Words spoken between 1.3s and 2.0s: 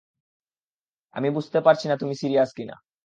বুঝতে পারছি না